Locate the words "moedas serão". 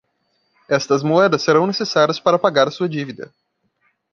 1.03-1.67